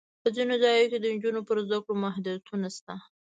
په 0.21 0.27
ځینو 0.35 0.55
ځایونو 0.63 0.87
کې 0.91 0.97
د 0.99 1.05
نجونو 1.15 1.39
پر 1.47 1.57
زده 1.65 1.77
کړو 1.83 2.01
محدودیتونه 2.05 2.67
شته. 2.77 2.95